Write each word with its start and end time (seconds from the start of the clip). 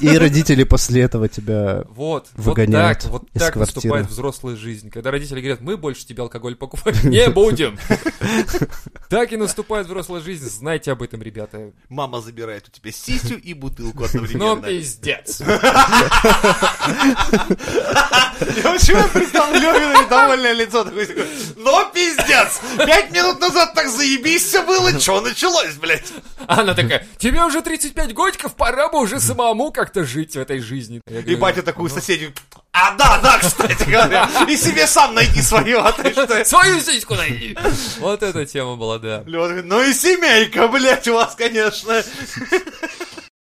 И 0.00 0.16
родители 0.18 0.64
после 0.64 1.02
этого 1.02 1.28
тебя 1.28 1.84
Вот, 1.88 2.28
Выгоняют 2.34 3.04
вот 3.04 3.12
так, 3.12 3.22
вот 3.22 3.22
из 3.34 3.40
так 3.40 3.52
квартиры. 3.54 3.76
наступает 3.76 4.06
взрослая 4.08 4.56
жизнь. 4.56 4.90
Когда 4.90 5.10
родители 5.10 5.40
говорят, 5.40 5.60
мы 5.60 5.76
больше 5.76 6.06
тебе 6.06 6.22
алкоголь 6.22 6.54
покупать 6.56 7.02
не 7.04 7.28
будем. 7.30 7.78
Так 9.08 9.32
и 9.32 9.36
наступает 9.36 9.86
взрослая 9.86 10.20
жизнь. 10.20 10.48
Знайте 10.48 10.92
об 10.92 11.02
этом, 11.02 11.22
ребята. 11.22 11.70
Мама 11.88 12.20
забирает 12.20 12.68
у 12.68 12.70
тебя 12.70 12.90
сисю 12.92 13.36
и 13.36 13.54
бутылку 13.54 14.00
Ну, 14.00 14.04
одновременно. 14.06 14.62
пиздец. 14.62 15.42
Я 18.40 18.72
почему 18.72 19.02
представил 19.08 19.60
Лёвина 19.60 20.04
недовольное 20.04 20.52
лицо 20.52 20.84
такое, 20.84 21.06
такое, 21.06 21.26
ну 21.56 21.90
пиздец, 21.92 22.60
пять 22.78 23.10
минут 23.10 23.40
назад 23.40 23.74
так 23.74 23.88
заебись 23.88 24.44
все 24.44 24.62
было, 24.62 24.98
что 25.00 25.20
началось, 25.20 25.74
блядь? 25.74 26.12
Она 26.46 26.74
такая, 26.74 27.06
тебе 27.18 27.42
уже 27.44 27.62
35 27.62 28.12
годиков, 28.14 28.54
пора 28.54 28.88
бы 28.88 29.00
уже 29.00 29.20
самому 29.20 29.72
как-то 29.72 30.04
жить 30.04 30.34
в 30.34 30.40
этой 30.40 30.60
жизни. 30.60 31.00
Я 31.08 31.20
И 31.20 31.34
батя 31.36 31.62
такую 31.62 31.90
соседи, 31.90 32.32
а 32.72 32.94
да, 32.96 33.18
да, 33.22 33.38
кстати 33.38 33.88
говоря, 33.88 34.28
и 34.48 34.56
себе 34.56 34.86
сам 34.86 35.14
найди 35.14 35.40
свое, 35.40 35.78
а 35.78 35.92
ты 35.92 36.12
что? 36.12 36.44
Свою 36.44 36.80
сиську 36.80 37.14
найди. 37.14 37.56
Вот 37.98 38.22
эта 38.22 38.44
тема 38.44 38.76
была, 38.76 38.98
да. 38.98 39.18
Такой, 39.20 39.62
ну 39.62 39.82
и 39.82 39.94
семейка, 39.94 40.68
блядь, 40.68 41.08
у 41.08 41.14
вас, 41.14 41.34
конечно. 41.34 42.02